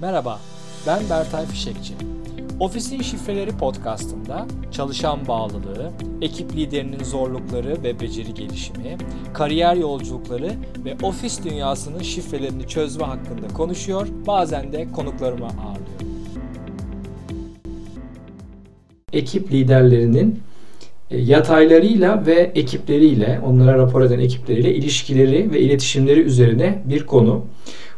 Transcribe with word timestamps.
Merhaba, 0.00 0.40
ben 0.86 1.02
Bertay 1.10 1.46
Fişekçi. 1.46 1.94
Ofisin 2.60 3.02
Şifreleri 3.02 3.50
podcastında 3.50 4.46
çalışan 4.72 5.28
bağlılığı, 5.28 5.90
ekip 6.22 6.56
liderinin 6.56 7.04
zorlukları 7.04 7.82
ve 7.82 8.00
beceri 8.00 8.34
gelişimi, 8.34 8.96
kariyer 9.34 9.76
yolculukları 9.76 10.50
ve 10.84 10.96
ofis 11.02 11.44
dünyasının 11.44 12.02
şifrelerini 12.02 12.68
çözme 12.68 13.04
hakkında 13.04 13.48
konuşuyor, 13.54 14.06
bazen 14.26 14.72
de 14.72 14.86
konuklarıma 14.92 15.46
ağırlıyorum. 15.46 16.06
Ekip 19.12 19.52
liderlerinin 19.52 20.40
e, 21.10 21.18
yataylarıyla 21.18 22.26
ve 22.26 22.52
ekipleriyle, 22.54 23.40
onlara 23.46 23.78
rapor 23.78 24.02
eden 24.02 24.18
ekipleriyle 24.18 24.74
ilişkileri 24.74 25.52
ve 25.52 25.60
iletişimleri 25.60 26.20
üzerine 26.20 26.82
bir 26.84 27.06
konu. 27.06 27.44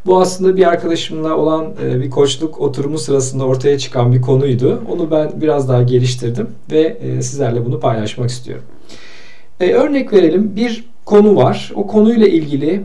Bu 0.06 0.20
aslında 0.20 0.56
bir 0.56 0.68
arkadaşımla 0.68 1.36
olan 1.36 1.74
e, 1.84 2.00
bir 2.00 2.10
koçluk 2.10 2.60
oturumu 2.60 2.98
sırasında 2.98 3.44
ortaya 3.44 3.78
çıkan 3.78 4.12
bir 4.12 4.20
konuydu. 4.20 4.82
Onu 4.90 5.10
ben 5.10 5.32
biraz 5.40 5.68
daha 5.68 5.82
geliştirdim 5.82 6.48
ve 6.70 6.80
e, 6.80 7.22
sizlerle 7.22 7.66
bunu 7.66 7.80
paylaşmak 7.80 8.30
istiyorum. 8.30 8.64
E, 9.60 9.72
örnek 9.72 10.12
verelim 10.12 10.56
bir 10.56 10.84
konu 11.04 11.36
var. 11.36 11.72
O 11.74 11.86
konuyla 11.86 12.26
ilgili 12.26 12.82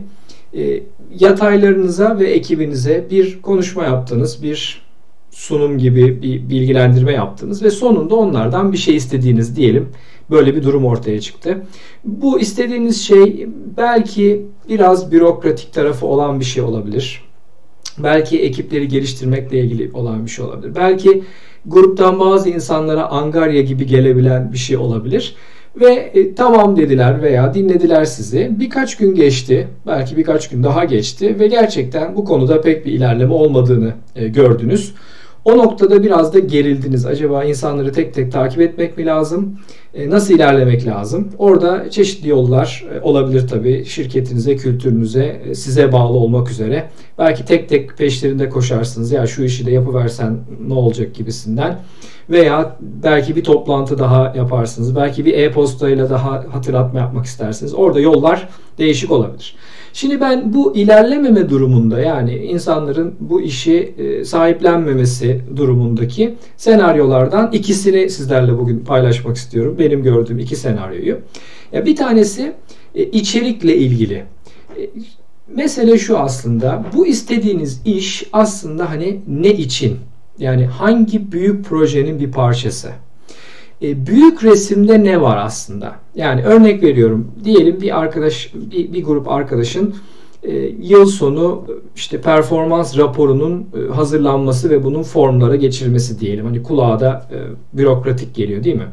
yataylarınıza 1.18 2.18
ve 2.18 2.30
ekibinize 2.30 3.04
bir 3.10 3.42
konuşma 3.42 3.84
yaptınız, 3.84 4.42
bir 4.42 4.83
sunum 5.34 5.78
gibi 5.78 6.22
bir 6.22 6.48
bilgilendirme 6.48 7.12
yaptınız 7.12 7.62
ve 7.62 7.70
sonunda 7.70 8.14
onlardan 8.14 8.72
bir 8.72 8.78
şey 8.78 8.96
istediğiniz 8.96 9.56
diyelim. 9.56 9.88
Böyle 10.30 10.56
bir 10.56 10.62
durum 10.62 10.84
ortaya 10.84 11.20
çıktı. 11.20 11.62
Bu 12.04 12.40
istediğiniz 12.40 13.02
şey 13.02 13.48
belki 13.76 14.46
biraz 14.68 15.12
bürokratik 15.12 15.72
tarafı 15.72 16.06
olan 16.06 16.40
bir 16.40 16.44
şey 16.44 16.62
olabilir. 16.62 17.24
Belki 17.98 18.42
ekipleri 18.42 18.88
geliştirmekle 18.88 19.60
ilgili 19.60 19.90
olan 19.94 20.24
bir 20.24 20.30
şey 20.30 20.44
olabilir. 20.44 20.74
Belki 20.76 21.24
gruptan 21.66 22.20
bazı 22.20 22.50
insanlara 22.50 23.06
angarya 23.06 23.62
gibi 23.62 23.86
gelebilen 23.86 24.52
bir 24.52 24.58
şey 24.58 24.76
olabilir. 24.76 25.36
Ve 25.76 25.92
e, 25.94 26.34
tamam 26.34 26.76
dediler 26.76 27.22
veya 27.22 27.54
dinlediler 27.54 28.04
sizi. 28.04 28.50
Birkaç 28.58 28.96
gün 28.96 29.14
geçti, 29.14 29.68
belki 29.86 30.16
birkaç 30.16 30.48
gün 30.48 30.62
daha 30.62 30.84
geçti 30.84 31.36
ve 31.40 31.46
gerçekten 31.46 32.16
bu 32.16 32.24
konuda 32.24 32.60
pek 32.60 32.86
bir 32.86 32.92
ilerleme 32.92 33.32
olmadığını 33.32 33.92
e, 34.16 34.28
gördünüz. 34.28 34.94
O 35.44 35.58
noktada 35.58 36.02
biraz 36.02 36.34
da 36.34 36.38
gerildiniz. 36.38 37.06
Acaba 37.06 37.44
insanları 37.44 37.92
tek 37.92 38.14
tek 38.14 38.32
takip 38.32 38.60
etmek 38.60 38.98
mi 38.98 39.06
lazım? 39.06 39.58
E, 39.94 40.10
nasıl 40.10 40.34
ilerlemek 40.34 40.86
lazım? 40.86 41.28
Orada 41.38 41.90
çeşitli 41.90 42.28
yollar 42.28 42.84
e, 42.94 43.00
olabilir 43.00 43.48
tabii. 43.48 43.84
Şirketinize, 43.84 44.56
kültürünüze, 44.56 45.40
e, 45.44 45.54
size 45.54 45.92
bağlı 45.92 46.18
olmak 46.18 46.50
üzere. 46.50 46.90
Belki 47.18 47.44
tek 47.44 47.68
tek 47.68 47.98
peşlerinde 47.98 48.48
koşarsınız. 48.48 49.12
Ya 49.12 49.26
şu 49.26 49.42
işi 49.44 49.66
de 49.66 49.70
yapıversen 49.70 50.38
ne 50.66 50.74
olacak 50.74 51.14
gibisinden. 51.14 51.78
Veya 52.30 52.76
belki 52.80 53.36
bir 53.36 53.44
toplantı 53.44 53.98
daha 53.98 54.32
yaparsınız. 54.36 54.96
Belki 54.96 55.24
bir 55.24 55.38
e-postayla 55.38 56.10
daha 56.10 56.44
hatırlatma 56.52 57.00
yapmak 57.00 57.24
istersiniz. 57.24 57.74
Orada 57.74 58.00
yollar 58.00 58.48
değişik 58.78 59.10
olabilir. 59.10 59.56
Şimdi 59.96 60.20
ben 60.20 60.54
bu 60.54 60.76
ilerlememe 60.76 61.48
durumunda 61.48 62.00
yani 62.00 62.36
insanların 62.36 63.14
bu 63.20 63.40
işi 63.40 63.94
e, 63.98 64.24
sahiplenmemesi 64.24 65.40
durumundaki 65.56 66.34
senaryolardan 66.56 67.52
ikisini 67.52 68.10
sizlerle 68.10 68.58
bugün 68.58 68.78
paylaşmak 68.78 69.36
istiyorum. 69.36 69.76
Benim 69.78 70.02
gördüğüm 70.02 70.38
iki 70.38 70.56
senaryoyu. 70.56 71.18
Ya 71.72 71.86
bir 71.86 71.96
tanesi 71.96 72.52
e, 72.94 73.02
içerikle 73.04 73.76
ilgili. 73.76 74.14
E, 74.14 74.90
mesele 75.48 75.98
şu 75.98 76.18
aslında. 76.18 76.84
Bu 76.94 77.06
istediğiniz 77.06 77.82
iş 77.84 78.28
aslında 78.32 78.90
hani 78.90 79.20
ne 79.28 79.50
için? 79.50 79.98
Yani 80.38 80.66
hangi 80.66 81.32
büyük 81.32 81.64
projenin 81.64 82.18
bir 82.18 82.30
parçası? 82.30 82.90
E, 83.82 84.06
büyük 84.06 84.44
resimde 84.44 85.04
ne 85.04 85.20
var 85.20 85.36
aslında? 85.36 85.94
Yani 86.14 86.42
örnek 86.42 86.82
veriyorum. 86.82 87.32
Diyelim 87.44 87.80
bir 87.80 87.98
arkadaş, 87.98 88.52
bir, 88.54 88.92
bir 88.92 89.04
grup 89.04 89.28
arkadaşın 89.28 89.94
e, 90.42 90.56
yıl 90.80 91.06
sonu 91.06 91.64
işte 91.96 92.20
performans 92.20 92.98
raporunun 92.98 93.66
e, 93.76 93.92
hazırlanması 93.92 94.70
ve 94.70 94.84
bunun 94.84 95.02
formlara 95.02 95.56
geçirilmesi 95.56 96.20
diyelim. 96.20 96.44
Hani 96.44 96.62
kulağa 96.62 97.00
da 97.00 97.28
e, 97.32 97.38
bürokratik 97.78 98.34
geliyor 98.34 98.64
değil 98.64 98.76
mi? 98.76 98.88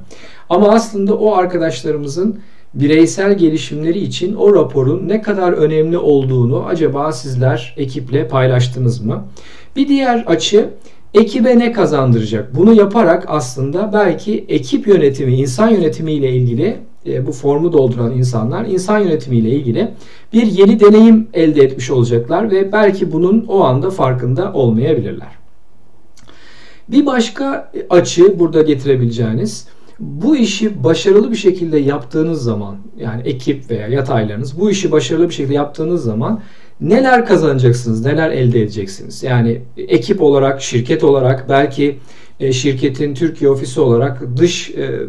Ama 0.49 0.69
aslında 0.69 1.17
o 1.17 1.33
arkadaşlarımızın 1.33 2.39
bireysel 2.73 3.37
gelişimleri 3.37 3.99
için 3.99 4.35
o 4.35 4.55
raporun 4.55 5.07
ne 5.07 5.21
kadar 5.21 5.53
önemli 5.53 5.97
olduğunu 5.97 6.65
acaba 6.65 7.11
sizler 7.11 7.73
ekiple 7.77 8.27
paylaştınız 8.27 9.01
mı? 9.01 9.25
Bir 9.75 9.87
diğer 9.87 10.23
açı 10.27 10.69
ekibe 11.13 11.59
ne 11.59 11.71
kazandıracak? 11.71 12.55
Bunu 12.55 12.73
yaparak 12.73 13.23
aslında 13.27 13.93
belki 13.93 14.45
ekip 14.47 14.87
yönetimi, 14.87 15.35
insan 15.35 15.69
yönetimi 15.69 16.11
ile 16.11 16.31
ilgili 16.31 16.77
e, 17.05 17.27
bu 17.27 17.31
formu 17.31 17.73
dolduran 17.73 18.11
insanlar 18.11 18.65
insan 18.65 18.99
yönetimi 18.99 19.37
ile 19.37 19.49
ilgili 19.49 19.91
bir 20.33 20.45
yeni 20.45 20.79
deneyim 20.79 21.27
elde 21.33 21.63
etmiş 21.63 21.91
olacaklar 21.91 22.51
ve 22.51 22.71
belki 22.71 23.11
bunun 23.11 23.45
o 23.47 23.63
anda 23.63 23.89
farkında 23.89 24.53
olmayabilirler. 24.53 25.41
Bir 26.89 27.05
başka 27.05 27.71
açı 27.89 28.39
burada 28.39 28.61
getirebileceğiniz 28.61 29.67
bu 29.99 30.35
işi 30.35 30.83
başarılı 30.83 31.31
bir 31.31 31.35
şekilde 31.35 31.77
yaptığınız 31.77 32.43
zaman 32.43 32.75
yani 32.97 33.21
ekip 33.21 33.69
veya 33.69 33.87
yataylarınız 33.87 34.59
bu 34.59 34.71
işi 34.71 34.91
başarılı 34.91 35.29
bir 35.29 35.33
şekilde 35.33 35.53
yaptığınız 35.53 36.03
zaman 36.03 36.41
neler 36.81 37.25
kazanacaksınız, 37.25 38.05
neler 38.05 38.29
elde 38.29 38.61
edeceksiniz? 38.61 39.23
Yani 39.23 39.61
ekip 39.77 40.21
olarak, 40.21 40.61
şirket 40.61 41.03
olarak 41.03 41.49
belki 41.49 41.97
şirketin 42.51 43.13
Türkiye 43.13 43.51
ofisi 43.51 43.79
olarak 43.79 44.37
dış 44.37 44.69
e, 44.69 44.99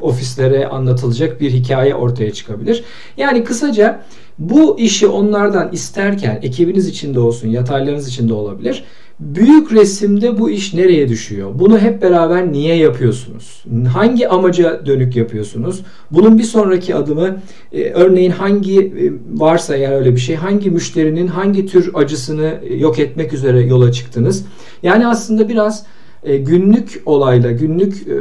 ofislere 0.00 0.66
anlatılacak 0.66 1.40
bir 1.40 1.50
hikaye 1.50 1.94
ortaya 1.94 2.32
çıkabilir. 2.32 2.84
Yani 3.16 3.44
kısaca 3.44 4.02
bu 4.38 4.78
işi 4.78 5.06
onlardan 5.06 5.72
isterken 5.72 6.38
ekibiniz 6.42 6.88
içinde 6.88 7.20
olsun, 7.20 7.48
yataylarınız 7.48 8.08
içinde 8.08 8.34
olabilir 8.34 8.84
Büyük 9.20 9.72
resimde 9.72 10.38
bu 10.38 10.50
iş 10.50 10.74
nereye 10.74 11.08
düşüyor? 11.08 11.50
Bunu 11.54 11.78
hep 11.78 12.02
beraber 12.02 12.52
niye 12.52 12.76
yapıyorsunuz? 12.76 13.64
Hangi 13.92 14.28
amaca 14.28 14.86
dönük 14.86 15.16
yapıyorsunuz? 15.16 15.82
Bunun 16.10 16.38
bir 16.38 16.42
sonraki 16.42 16.94
adımı 16.94 17.36
e, 17.72 17.90
örneğin 17.90 18.30
hangi 18.30 18.80
e, 18.80 19.12
varsa 19.40 19.76
eğer 19.76 19.92
öyle 19.92 20.12
bir 20.12 20.20
şey 20.20 20.36
hangi 20.36 20.70
müşterinin 20.70 21.26
hangi 21.26 21.66
tür 21.66 21.90
acısını 21.94 22.60
e, 22.62 22.74
yok 22.74 22.98
etmek 22.98 23.32
üzere 23.32 23.60
yola 23.60 23.92
çıktınız? 23.92 24.44
Yani 24.82 25.06
aslında 25.06 25.48
biraz 25.48 25.86
e, 26.26 26.36
günlük 26.36 27.02
olayla 27.06 27.52
günlük 27.52 28.08
e, 28.08 28.14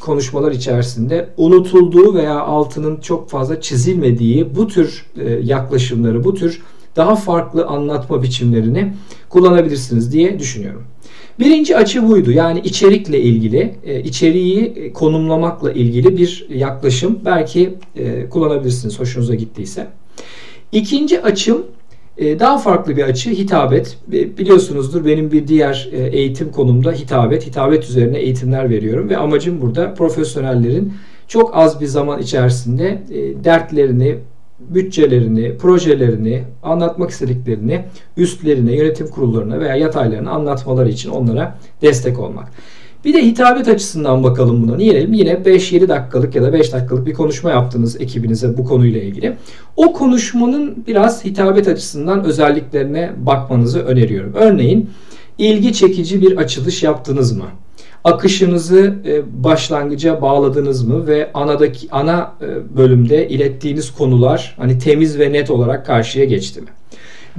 konuşmalar 0.00 0.52
içerisinde 0.52 1.28
unutulduğu 1.36 2.14
veya 2.14 2.40
altının 2.40 3.00
çok 3.00 3.30
fazla 3.30 3.60
çizilmediği 3.60 4.56
bu 4.56 4.68
tür 4.68 5.06
e, 5.16 5.30
yaklaşımları, 5.30 6.24
bu 6.24 6.34
tür 6.34 6.62
daha 6.96 7.16
farklı 7.16 7.66
anlatma 7.66 8.22
biçimlerini 8.22 8.92
kullanabilirsiniz 9.28 10.12
diye 10.12 10.38
düşünüyorum. 10.38 10.84
Birinci 11.38 11.76
açı 11.76 12.08
buydu. 12.08 12.30
Yani 12.30 12.60
içerikle 12.60 13.20
ilgili, 13.20 13.74
içeriği 14.04 14.92
konumlamakla 14.92 15.72
ilgili 15.72 16.16
bir 16.16 16.46
yaklaşım 16.50 17.18
belki 17.24 17.74
kullanabilirsiniz 18.30 19.00
hoşunuza 19.00 19.34
gittiyse. 19.34 19.86
İkinci 20.72 21.22
açım 21.22 21.66
daha 22.20 22.58
farklı 22.58 22.96
bir 22.96 23.02
açı 23.02 23.30
hitabet. 23.30 23.98
Biliyorsunuzdur 24.08 25.04
benim 25.04 25.32
bir 25.32 25.48
diğer 25.48 25.88
eğitim 25.92 26.50
konumda 26.52 26.92
hitabet. 26.92 27.46
Hitabet 27.46 27.84
üzerine 27.84 28.18
eğitimler 28.18 28.70
veriyorum 28.70 29.08
ve 29.08 29.16
amacım 29.16 29.60
burada 29.60 29.94
profesyonellerin 29.94 30.92
çok 31.28 31.56
az 31.56 31.80
bir 31.80 31.86
zaman 31.86 32.20
içerisinde 32.20 33.02
dertlerini, 33.44 34.18
bütçelerini, 34.60 35.56
projelerini, 35.56 36.42
anlatmak 36.62 37.10
istediklerini 37.10 37.84
üstlerine, 38.16 38.76
yönetim 38.76 39.08
kurullarına 39.08 39.60
veya 39.60 39.76
yataylarına 39.76 40.30
anlatmaları 40.30 40.88
için 40.88 41.10
onlara 41.10 41.58
destek 41.82 42.18
olmak. 42.18 42.48
Bir 43.08 43.14
de 43.14 43.26
hitabet 43.26 43.68
açısından 43.68 44.24
bakalım 44.24 44.62
buna. 44.62 44.78
Diyelim 44.78 45.12
yine 45.12 45.32
5-7 45.32 45.88
dakikalık 45.88 46.34
ya 46.34 46.42
da 46.42 46.52
5 46.52 46.72
dakikalık 46.72 47.06
bir 47.06 47.14
konuşma 47.14 47.50
yaptınız 47.50 48.00
ekibinize 48.00 48.56
bu 48.56 48.64
konuyla 48.64 49.00
ilgili. 49.00 49.36
O 49.76 49.92
konuşmanın 49.92 50.84
biraz 50.86 51.24
hitabet 51.24 51.68
açısından 51.68 52.24
özelliklerine 52.24 53.12
bakmanızı 53.16 53.80
öneriyorum. 53.80 54.32
Örneğin 54.34 54.90
ilgi 55.38 55.72
çekici 55.72 56.22
bir 56.22 56.36
açılış 56.36 56.82
yaptınız 56.82 57.32
mı? 57.32 57.44
akışınızı 58.04 58.94
e, 59.06 59.44
başlangıca 59.44 60.22
bağladınız 60.22 60.84
mı 60.84 61.06
ve 61.06 61.30
anadaki 61.34 61.88
ana 61.90 62.32
e, 62.40 62.76
bölümde 62.76 63.28
ilettiğiniz 63.28 63.90
konular 63.90 64.54
hani 64.58 64.78
temiz 64.78 65.18
ve 65.18 65.32
net 65.32 65.50
olarak 65.50 65.86
karşıya 65.86 66.24
geçti 66.24 66.60
mi? 66.60 66.68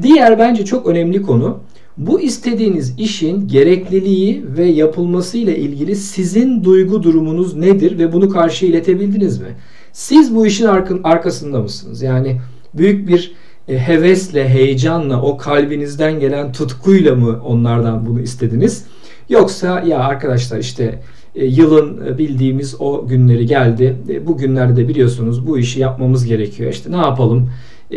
Diğer 0.01 0.39
bence 0.39 0.65
çok 0.65 0.87
önemli 0.87 1.21
konu 1.21 1.59
bu 1.99 2.21
istediğiniz 2.21 2.99
işin 2.99 3.47
gerekliliği 3.47 4.45
ve 4.57 4.65
yapılması 4.65 5.37
ile 5.37 5.57
ilgili 5.57 5.95
sizin 5.95 6.63
duygu 6.63 7.03
durumunuz 7.03 7.55
nedir 7.55 7.99
ve 7.99 8.13
bunu 8.13 8.29
karşı 8.29 8.65
iletebildiniz 8.65 9.41
mi? 9.41 9.55
Siz 9.91 10.35
bu 10.35 10.45
işin 10.45 10.65
arkasında 11.03 11.59
mısınız? 11.59 12.01
Yani 12.01 12.41
büyük 12.73 13.07
bir 13.07 13.31
e, 13.67 13.79
hevesle, 13.79 14.49
heyecanla, 14.49 15.21
o 15.21 15.37
kalbinizden 15.37 16.19
gelen 16.19 16.51
tutkuyla 16.51 17.15
mı 17.15 17.39
onlardan 17.45 18.05
bunu 18.05 18.21
istediniz? 18.21 18.85
Yoksa 19.29 19.79
ya 19.79 19.99
arkadaşlar 19.99 20.57
işte 20.57 20.99
e, 21.35 21.45
yılın 21.45 22.07
e, 22.07 22.17
bildiğimiz 22.17 22.75
o 22.79 23.07
günleri 23.07 23.45
geldi. 23.45 23.95
Bu 24.27 24.37
günlerde 24.37 24.87
biliyorsunuz 24.87 25.47
bu 25.47 25.57
işi 25.59 25.79
yapmamız 25.79 26.25
gerekiyor. 26.25 26.71
İşte 26.71 26.91
ne 26.91 26.97
yapalım? 26.97 27.49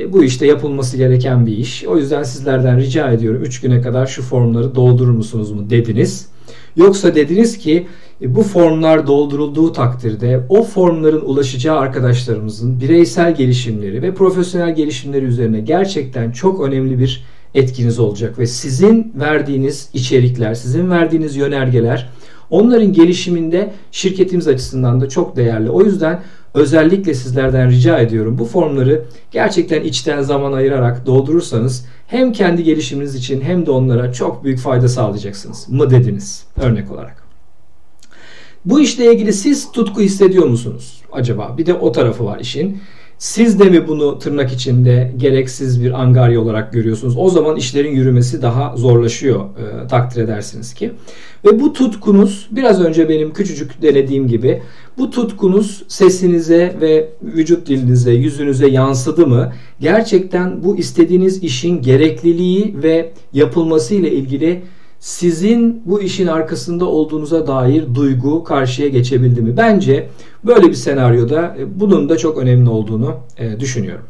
Bu 0.08 0.24
işte 0.24 0.46
yapılması 0.46 0.96
gereken 0.96 1.46
bir 1.46 1.56
iş. 1.56 1.84
O 1.84 1.98
yüzden 1.98 2.22
sizlerden 2.22 2.78
rica 2.78 3.10
ediyorum 3.10 3.42
3 3.42 3.60
güne 3.60 3.80
kadar 3.80 4.06
şu 4.06 4.22
formları 4.22 4.74
doldurur 4.74 5.10
musunuz 5.10 5.52
mu 5.52 5.70
dediniz. 5.70 6.28
Yoksa 6.76 7.14
dediniz 7.14 7.58
ki 7.58 7.86
bu 8.20 8.42
formlar 8.42 9.06
doldurulduğu 9.06 9.72
takdirde 9.72 10.40
o 10.48 10.62
formların 10.62 11.20
ulaşacağı 11.20 11.78
arkadaşlarımızın 11.78 12.80
bireysel 12.80 13.34
gelişimleri 13.34 14.02
ve 14.02 14.14
profesyonel 14.14 14.74
gelişimleri 14.74 15.24
üzerine 15.24 15.60
gerçekten 15.60 16.30
çok 16.30 16.60
önemli 16.60 16.98
bir 16.98 17.24
etkiniz 17.54 17.98
olacak 17.98 18.38
ve 18.38 18.46
sizin 18.46 19.12
verdiğiniz 19.20 19.90
içerikler, 19.94 20.54
sizin 20.54 20.90
verdiğiniz 20.90 21.36
yönergeler 21.36 22.08
onların 22.50 22.92
gelişiminde 22.92 23.72
şirketimiz 23.90 24.48
açısından 24.48 25.00
da 25.00 25.08
çok 25.08 25.36
değerli. 25.36 25.70
O 25.70 25.82
yüzden 25.82 26.22
özellikle 26.54 27.14
sizlerden 27.14 27.70
rica 27.70 27.98
ediyorum 27.98 28.38
bu 28.38 28.44
formları 28.44 29.04
gerçekten 29.30 29.82
içten 29.82 30.22
zaman 30.22 30.52
ayırarak 30.52 31.06
doldurursanız 31.06 31.86
hem 32.06 32.32
kendi 32.32 32.64
gelişiminiz 32.64 33.14
için 33.14 33.40
hem 33.40 33.66
de 33.66 33.70
onlara 33.70 34.12
çok 34.12 34.44
büyük 34.44 34.58
fayda 34.58 34.88
sağlayacaksınız 34.88 35.68
mı 35.68 35.90
dediniz 35.90 36.46
örnek 36.56 36.90
olarak. 36.90 37.22
Bu 38.64 38.80
işle 38.80 39.12
ilgili 39.12 39.32
siz 39.32 39.72
tutku 39.72 40.00
hissediyor 40.00 40.46
musunuz 40.46 41.02
acaba? 41.12 41.54
Bir 41.58 41.66
de 41.66 41.74
o 41.74 41.92
tarafı 41.92 42.24
var 42.24 42.40
işin. 42.40 42.82
Siz 43.22 43.60
de 43.60 43.64
mi 43.64 43.88
bunu 43.88 44.18
tırnak 44.18 44.52
içinde 44.52 45.12
gereksiz 45.16 45.84
bir 45.84 46.02
angarya 46.02 46.40
olarak 46.40 46.72
görüyorsunuz? 46.72 47.14
O 47.16 47.28
zaman 47.28 47.56
işlerin 47.56 47.94
yürümesi 47.94 48.42
daha 48.42 48.76
zorlaşıyor 48.76 49.40
e, 49.40 49.86
takdir 49.86 50.22
edersiniz 50.22 50.74
ki. 50.74 50.92
Ve 51.44 51.60
bu 51.60 51.72
tutkunuz 51.72 52.48
biraz 52.50 52.80
önce 52.80 53.08
benim 53.08 53.32
küçücük 53.32 53.82
denediğim 53.82 54.28
gibi 54.28 54.62
bu 54.98 55.10
tutkunuz 55.10 55.82
sesinize 55.88 56.76
ve 56.80 57.08
vücut 57.22 57.66
dilinize, 57.66 58.12
yüzünüze 58.12 58.68
yansıdı 58.68 59.26
mı? 59.26 59.52
Gerçekten 59.80 60.64
bu 60.64 60.76
istediğiniz 60.76 61.42
işin 61.42 61.82
gerekliliği 61.82 62.76
ve 62.82 63.12
yapılması 63.32 63.94
ile 63.94 64.12
ilgili 64.12 64.62
sizin 65.02 65.82
bu 65.84 66.02
işin 66.02 66.26
arkasında 66.26 66.84
olduğunuza 66.84 67.46
dair 67.46 67.94
duygu 67.94 68.44
karşıya 68.44 68.88
geçebildi 68.88 69.42
mi? 69.42 69.56
Bence 69.56 70.08
böyle 70.44 70.68
bir 70.68 70.74
senaryoda 70.74 71.56
e, 71.58 71.80
bunun 71.80 72.08
da 72.08 72.18
çok 72.18 72.38
önemli 72.38 72.70
olduğunu 72.70 73.16
e, 73.38 73.60
düşünüyorum. 73.60 74.04